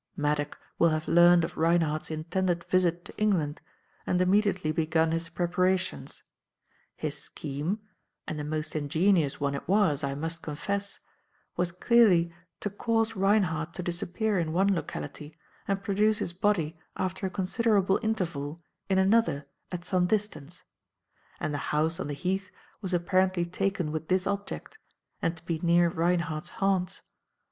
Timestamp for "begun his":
4.71-5.29